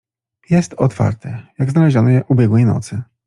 [0.49, 3.01] "Jest otwarte, jak znaleziono je ubiegłej nocy."